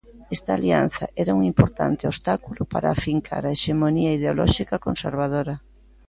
Esta 0.35 0.51
alianza 0.55 1.05
era 1.23 1.35
un 1.39 1.43
importante 1.51 2.07
obstáculo 2.11 2.61
para 2.73 2.87
afincar 2.91 3.43
a 3.45 3.53
hexemonía 3.55 4.15
ideolóxica 4.17 4.83
conservadora. 4.85 5.55